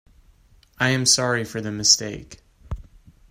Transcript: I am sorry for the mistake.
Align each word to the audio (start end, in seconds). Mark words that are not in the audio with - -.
I 0.79 0.89
am 0.89 1.05
sorry 1.05 1.43
for 1.43 1.61
the 1.61 1.71
mistake. 1.71 2.41